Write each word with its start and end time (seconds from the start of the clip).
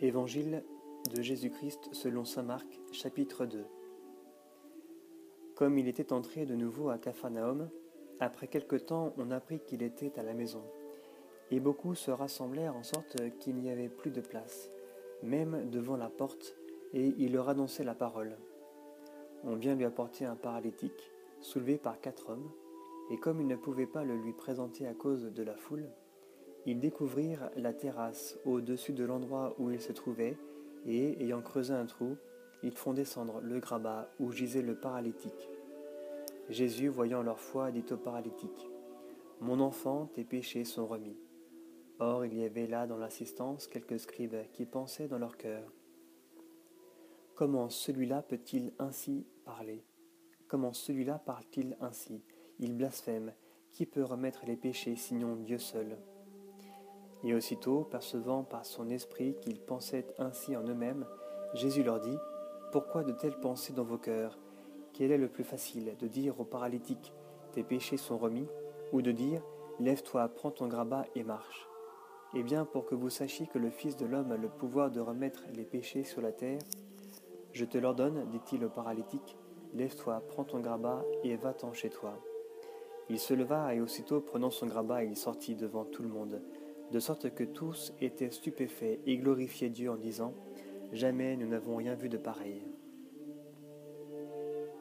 Évangile 0.00 0.64
de 1.14 1.22
Jésus-Christ 1.22 1.90
selon 1.92 2.24
Saint 2.24 2.42
Marc, 2.42 2.66
chapitre 2.90 3.46
2 3.46 3.64
Comme 5.54 5.78
il 5.78 5.86
était 5.86 6.12
entré 6.12 6.46
de 6.46 6.56
nouveau 6.56 6.88
à 6.88 6.98
Capharnaüm, 6.98 7.70
après 8.18 8.48
quelque 8.48 8.74
temps 8.74 9.14
on 9.18 9.30
apprit 9.30 9.60
qu'il 9.60 9.84
était 9.84 10.18
à 10.18 10.24
la 10.24 10.34
maison. 10.34 10.64
Et 11.52 11.60
beaucoup 11.60 11.94
se 11.94 12.10
rassemblèrent 12.10 12.74
en 12.74 12.82
sorte 12.82 13.16
qu'il 13.38 13.54
n'y 13.54 13.70
avait 13.70 13.88
plus 13.88 14.10
de 14.10 14.20
place, 14.20 14.68
même 15.22 15.70
devant 15.70 15.96
la 15.96 16.10
porte, 16.10 16.56
et 16.92 17.14
il 17.16 17.32
leur 17.32 17.48
annonçait 17.48 17.84
la 17.84 17.94
parole. 17.94 18.36
On 19.44 19.54
vient 19.54 19.76
lui 19.76 19.84
apporter 19.84 20.24
un 20.24 20.36
paralytique, 20.36 21.12
soulevé 21.40 21.78
par 21.78 22.00
quatre 22.00 22.30
hommes, 22.30 22.50
et 23.12 23.16
comme 23.16 23.40
il 23.40 23.46
ne 23.46 23.56
pouvait 23.56 23.86
pas 23.86 24.02
le 24.02 24.16
lui 24.16 24.32
présenter 24.32 24.88
à 24.88 24.92
cause 24.94 25.32
de 25.32 25.42
la 25.44 25.54
foule, 25.54 25.88
ils 26.66 26.80
découvrirent 26.80 27.50
la 27.56 27.72
terrasse 27.72 28.38
au-dessus 28.44 28.92
de 28.92 29.04
l'endroit 29.04 29.54
où 29.58 29.70
ils 29.70 29.80
se 29.80 29.92
trouvaient, 29.92 30.36
et, 30.86 31.22
ayant 31.22 31.42
creusé 31.42 31.72
un 31.72 31.86
trou, 31.86 32.16
ils 32.62 32.76
font 32.76 32.94
descendre 32.94 33.40
le 33.42 33.60
grabat 33.60 34.10
où 34.18 34.30
gisait 34.32 34.62
le 34.62 34.74
paralytique. 34.74 35.48
Jésus, 36.48 36.88
voyant 36.88 37.22
leur 37.22 37.40
foi, 37.40 37.70
dit 37.70 37.84
au 37.90 37.96
paralytique, 37.96 38.68
Mon 39.40 39.60
enfant, 39.60 40.10
tes 40.14 40.24
péchés 40.24 40.64
sont 40.64 40.86
remis. 40.86 41.18
Or 41.98 42.26
il 42.26 42.34
y 42.34 42.44
avait 42.44 42.66
là 42.66 42.86
dans 42.86 42.98
l'assistance 42.98 43.66
quelques 43.66 44.00
scribes 44.00 44.36
qui 44.52 44.66
pensaient 44.66 45.08
dans 45.08 45.18
leur 45.18 45.36
cœur, 45.36 45.72
Comment 47.34 47.68
celui-là 47.68 48.22
peut-il 48.22 48.72
ainsi 48.78 49.26
parler? 49.44 49.84
Comment 50.46 50.72
celui-là 50.72 51.18
parle-t-il 51.18 51.76
ainsi? 51.80 52.22
Il 52.60 52.76
blasphème. 52.76 53.32
Qui 53.72 53.86
peut 53.86 54.04
remettre 54.04 54.46
les 54.46 54.56
péchés 54.56 54.94
sinon 54.94 55.34
Dieu 55.34 55.58
seul? 55.58 55.98
Et 57.24 57.34
aussitôt, 57.34 57.84
percevant 57.90 58.44
par 58.44 58.66
son 58.66 58.90
esprit 58.90 59.34
qu'ils 59.40 59.60
pensaient 59.60 60.06
ainsi 60.18 60.56
en 60.56 60.62
eux-mêmes, 60.62 61.06
Jésus 61.54 61.82
leur 61.82 61.98
dit, 61.98 62.18
Pourquoi 62.70 63.02
de 63.02 63.12
telles 63.12 63.40
pensées 63.40 63.72
dans 63.72 63.82
vos 63.82 63.96
cœurs? 63.96 64.38
Quel 64.92 65.10
est 65.10 65.18
le 65.18 65.28
plus 65.28 65.42
facile, 65.42 65.96
de 65.98 66.06
dire 66.06 66.38
au 66.38 66.44
paralytique, 66.44 67.14
Tes 67.52 67.62
péchés 67.62 67.96
sont 67.96 68.18
remis, 68.18 68.46
ou 68.92 69.00
de 69.00 69.10
dire, 69.10 69.42
Lève-toi, 69.80 70.28
prends 70.28 70.50
ton 70.50 70.68
grabat 70.68 71.06
et 71.14 71.24
marche 71.24 71.66
Eh 72.34 72.42
bien, 72.42 72.66
pour 72.66 72.84
que 72.84 72.94
vous 72.94 73.10
sachiez 73.10 73.46
que 73.46 73.58
le 73.58 73.70
Fils 73.70 73.96
de 73.96 74.06
l'homme 74.06 74.30
a 74.30 74.36
le 74.36 74.48
pouvoir 74.48 74.90
de 74.90 75.00
remettre 75.00 75.44
les 75.54 75.64
péchés 75.64 76.04
sur 76.04 76.20
la 76.20 76.30
terre, 76.30 76.60
je 77.52 77.64
te 77.64 77.78
l'ordonne, 77.78 78.28
dit-il 78.30 78.64
au 78.64 78.70
paralytique, 78.70 79.38
Lève-toi, 79.72 80.22
prends 80.28 80.44
ton 80.44 80.60
grabat 80.60 81.04
et 81.24 81.36
va-t'en 81.36 81.72
chez 81.72 81.88
toi. 81.88 82.20
Il 83.08 83.18
se 83.18 83.34
leva 83.34 83.74
et 83.74 83.80
aussitôt 83.80 84.20
prenant 84.20 84.50
son 84.50 84.66
grabat, 84.66 85.04
il 85.04 85.16
sortit 85.16 85.56
devant 85.56 85.84
tout 85.84 86.02
le 86.02 86.08
monde 86.08 86.40
de 86.94 87.00
sorte 87.00 87.34
que 87.34 87.42
tous 87.42 87.92
étaient 88.00 88.30
stupéfaits 88.30 89.00
et 89.04 89.16
glorifiaient 89.16 89.68
Dieu 89.68 89.90
en 89.90 89.96
disant 89.96 90.32
Jamais 90.92 91.36
nous 91.36 91.48
n'avons 91.48 91.74
rien 91.74 91.96
vu 91.96 92.08
de 92.08 92.16
pareil. 92.16 92.62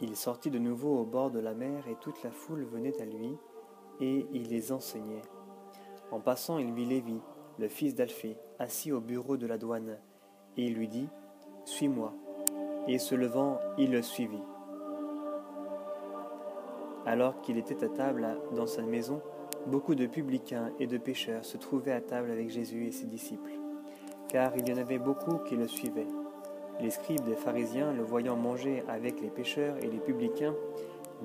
Il 0.00 0.14
sortit 0.14 0.52
de 0.52 0.60
nouveau 0.60 1.00
au 1.00 1.04
bord 1.04 1.32
de 1.32 1.40
la 1.40 1.52
mer 1.52 1.88
et 1.88 1.96
toute 2.00 2.22
la 2.22 2.30
foule 2.30 2.62
venait 2.62 3.02
à 3.02 3.04
lui, 3.04 3.36
et 4.00 4.24
il 4.32 4.44
les 4.44 4.70
enseignait. 4.70 5.22
En 6.12 6.20
passant, 6.20 6.58
il 6.58 6.72
vit 6.72 6.84
Lévi, 6.84 7.18
le 7.58 7.66
fils 7.66 7.96
d'Alphée, 7.96 8.36
assis 8.60 8.92
au 8.92 9.00
bureau 9.00 9.36
de 9.36 9.48
la 9.48 9.58
douane, 9.58 9.98
et 10.56 10.66
il 10.66 10.74
lui 10.74 10.86
dit 10.86 11.08
Suis-moi. 11.64 12.14
Et 12.86 13.00
se 13.00 13.16
levant, 13.16 13.58
il 13.78 13.90
le 13.90 14.02
suivit. 14.02 14.44
Alors 17.04 17.40
qu'il 17.40 17.58
était 17.58 17.82
à 17.82 17.88
table 17.88 18.38
dans 18.54 18.68
sa 18.68 18.82
maison, 18.82 19.22
Beaucoup 19.66 19.96
de 19.96 20.06
publicains 20.06 20.70
et 20.78 20.86
de 20.86 20.96
pécheurs 20.96 21.44
se 21.44 21.56
trouvaient 21.56 21.90
à 21.90 22.00
table 22.00 22.30
avec 22.30 22.50
Jésus 22.50 22.86
et 22.86 22.92
ses 22.92 23.06
disciples, 23.06 23.50
car 24.28 24.56
il 24.56 24.68
y 24.68 24.72
en 24.72 24.76
avait 24.76 25.00
beaucoup 25.00 25.38
qui 25.38 25.56
le 25.56 25.66
suivaient. 25.66 26.06
Les 26.80 26.90
scribes 26.90 27.24
des 27.24 27.34
pharisiens, 27.34 27.92
le 27.92 28.04
voyant 28.04 28.36
manger 28.36 28.84
avec 28.86 29.20
les 29.20 29.28
pécheurs 29.28 29.76
et 29.82 29.88
les 29.88 29.98
publicains, 29.98 30.54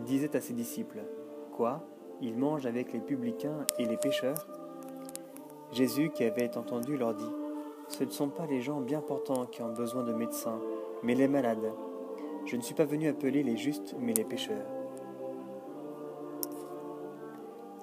disaient 0.08 0.36
à 0.36 0.42
ses 0.42 0.54
disciples, 0.54 1.04
Quoi 1.52 1.86
Il 2.20 2.36
mange 2.36 2.66
avec 2.66 2.94
les 2.94 3.00
publicains 3.00 3.68
et 3.78 3.86
les 3.86 3.98
pécheurs 3.98 4.48
Jésus, 5.72 6.10
qui 6.10 6.24
avait 6.24 6.58
entendu, 6.58 6.98
leur 6.98 7.14
dit, 7.14 7.32
Ce 7.90 8.04
ne 8.04 8.10
sont 8.10 8.30
pas 8.30 8.48
les 8.48 8.62
gens 8.62 8.82
bien 8.82 9.02
portants 9.02 9.46
qui 9.46 9.62
ont 9.62 9.74
besoin 9.74 10.04
de 10.04 10.14
médecins, 10.14 10.60
mais 11.04 11.14
les 11.14 11.28
malades. 11.28 11.72
Je 12.48 12.56
ne 12.56 12.62
suis 12.62 12.74
pas 12.74 12.86
venu 12.86 13.08
appeler 13.08 13.44
les 13.44 13.58
justes, 13.58 13.96
mais 14.00 14.14
les 14.14 14.24
pécheurs. 14.24 14.81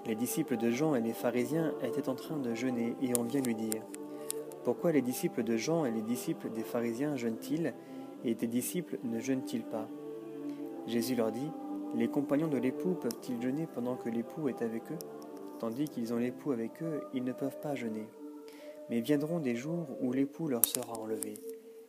Les 0.08 0.14
disciples 0.14 0.56
de 0.56 0.70
Jean 0.70 0.94
et 0.94 1.02
les 1.02 1.12
pharisiens 1.12 1.74
étaient 1.82 2.08
en 2.08 2.14
train 2.14 2.38
de 2.38 2.54
jeûner 2.54 2.96
et 3.02 3.12
on 3.19 3.24
vient 3.24 3.42
lui 3.42 3.54
dire 3.54 3.82
Pourquoi 4.64 4.91
les 4.91 5.02
disciples 5.02 5.42
de 5.42 5.58
Jean 5.58 5.84
et 5.84 5.91
les 5.91 6.00
disciples 6.00 6.48
des 6.48 6.62
pharisiens 6.62 7.14
jeûnent-ils 7.14 7.74
et 8.24 8.34
tes 8.34 8.47
disciples 8.47 8.98
ne 9.04 9.20
jeûnent-ils 9.20 9.64
pas? 9.64 9.86
Jésus 10.86 11.14
leur 11.14 11.30
dit 11.30 11.50
Les 11.94 12.08
compagnons 12.08 12.48
de 12.48 12.56
l'époux 12.56 12.94
peuvent-ils 12.94 13.42
jeûner 13.42 13.66
pendant 13.66 13.97
que 13.97 14.08
l'époux 14.08 14.48
est 14.48 14.62
avec 14.62 14.91
eux? 14.91 14.98
Tandis 15.58 15.91
qu'ils 15.91 16.14
ont 16.14 16.18
l'époux 16.18 16.52
avec 16.52 16.82
eux, 16.82 17.02
ils 17.12 17.24
ne 17.24 17.32
peuvent 17.32 17.60
pas 17.60 17.74
jeûner. 17.74 18.08
Mais 18.88 19.02
viendront 19.02 19.41
des 19.41 19.56
jours 19.56 19.88
où 20.00 20.14
l'époux 20.14 20.48
leur 20.48 20.64
sera 20.64 20.98
enlevé, 20.98 21.34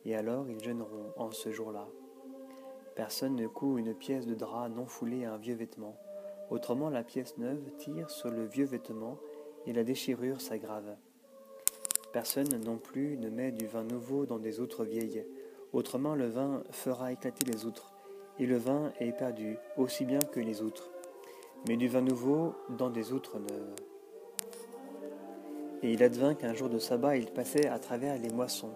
et 0.03 0.18
alors 0.18 0.46
ils 0.50 0.62
jeûneront 0.62 1.13
en 1.16 1.31
ce 1.31 1.52
jour-là. 1.52 1.88
Personne 2.96 3.38
ne 3.38 3.47
coud 3.47 3.79
une 3.79 3.94
pièce 3.94 4.28
de 4.28 4.35
drap 4.35 4.68
non 4.68 4.88
foulée 4.88 5.24
à 5.24 5.35
un 5.35 5.38
vieux 5.38 5.56
vêtement 5.56 5.96
Autrement, 6.50 6.90
la 6.90 7.04
pièce 7.04 7.38
neuve 7.38 7.62
tire 7.78 8.10
sur 8.10 8.30
le 8.30 8.46
vieux 8.46 8.66
vêtement 8.66 9.18
et 9.66 9.74
la 9.74 9.84
déchirure 9.84 10.42
s'aggrave. 10.42 10.96
Personne 12.12 12.60
non 12.66 12.78
plus 12.78 13.18
ne 13.18 13.30
met 13.30 13.52
du 13.52 13.68
vin 13.68 13.84
nouveau 13.84 14.26
dans 14.26 14.40
des 14.40 14.59
outres 14.59 14.84
vieilles. 14.84 15.24
Autrement, 15.74 16.16
le 16.16 16.28
vin 16.28 16.64
fera 16.72 17.12
éclater 17.12 17.46
les 17.46 17.66
outres, 17.66 17.94
et 18.40 18.48
le 18.48 18.58
vin 18.58 18.92
est 19.00 19.12
perdu, 19.12 19.58
aussi 19.78 20.06
bien 20.06 20.20
que 20.20 20.40
les 20.40 20.64
outres. 20.64 20.90
Mais 21.68 21.78
du 21.78 21.88
vin 21.88 22.02
nouveau 22.02 22.56
dans 22.70 22.90
des 22.90 23.12
outres 23.12 23.38
neuves. 23.38 23.76
Et 25.84 25.94
il 25.94 26.04
advint 26.04 26.34
qu'un 26.34 26.54
jour 26.54 26.70
de 26.70 26.80
sabbat, 26.80 27.18
il 27.18 27.28
passait 27.28 27.68
à 27.68 27.78
travers 27.78 28.18
les 28.18 28.30
moissons, 28.30 28.74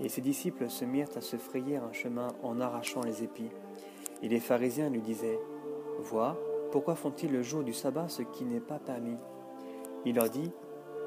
et 0.00 0.08
ses 0.08 0.20
disciples 0.20 0.68
se 0.68 0.84
mirent 0.84 1.16
à 1.16 1.20
se 1.20 1.36
frayer 1.36 1.76
un 1.76 1.92
chemin 1.92 2.28
en 2.42 2.60
arrachant 2.60 3.02
les 3.02 3.22
épis. 3.22 3.50
Et 4.22 4.28
les 4.28 4.40
pharisiens 4.40 4.90
lui 4.90 5.02
disaient 5.02 5.38
Vois, 6.00 6.36
pourquoi 6.72 6.94
font-ils 6.94 7.30
le 7.30 7.42
jour 7.42 7.62
du 7.62 7.74
sabbat 7.74 8.08
ce 8.08 8.22
qui 8.22 8.46
n'est 8.46 8.58
pas 8.58 8.78
permis? 8.78 9.18
Il 10.06 10.16
leur 10.16 10.30
dit 10.30 10.50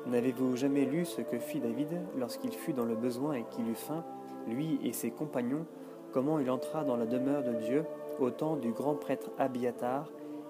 N'avez-vous 0.06 0.56
jamais 0.56 0.86
lu 0.86 1.06
ce 1.06 1.22
que 1.22 1.40
fit 1.40 1.59
David 1.59 1.90
lorsqu'il 2.16 2.52
fut 2.52 2.72
dans 2.72 2.86
le 2.86 2.96
besoin 2.96 3.34
et 3.34 3.46
qu'il 3.50 3.68
eut 3.68 3.75
faim, 3.75 4.04
lui 4.48 4.80
et 4.84 4.94
ses 4.94 5.09
compagnons, 5.09 5.66
comment 6.12 6.38
il 6.38 6.52
entra 6.52 6.84
dans 6.84 6.96
la 6.96 7.08
demeure 7.08 7.44
de 7.44 7.54
Dieu 7.54 7.84
au 8.20 8.30
temps 8.30 8.58
du 8.58 8.72
grand 8.72 8.94
prêtre 8.94 9.31
Abiatar 9.40 10.08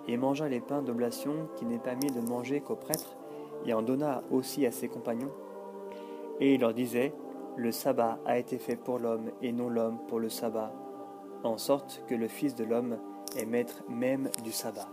et 0.09 0.17
mangea 0.17 0.49
les 0.49 0.59
pains 0.59 0.81
d'oblation 0.81 1.47
qui 1.55 1.65
n'est 1.65 1.79
pas 1.79 1.95
mis 1.95 2.11
de 2.11 2.19
manger 2.19 2.59
qu'au 2.59 2.75
prêtre 2.75 3.15
et 3.65 3.73
en 3.73 3.81
donna 3.81 4.21
aussi 4.31 4.65
à 4.65 4.71
ses 4.71 4.89
compagnons? 4.89 5.31
Et 6.41 6.55
il 6.55 6.59
leur 6.59 6.73
disait 6.73 7.13
Le 7.55 7.71
sabbat 7.71 8.19
a 8.25 8.37
été 8.37 8.57
fait 8.57 8.75
pour 8.75 8.99
l'homme 8.99 9.31
et 9.41 9.53
non 9.53 9.69
l'homme 9.69 9.99
pour 10.09 10.19
le 10.19 10.27
sabbat, 10.27 10.73
en 11.45 11.57
sorte 11.57 12.03
que 12.05 12.15
le 12.15 12.27
Fils 12.27 12.53
de 12.53 12.65
l'homme 12.65 12.97
est 13.37 13.45
maître 13.45 13.81
même 13.87 14.29
du 14.43 14.51
sabbat. 14.51 14.89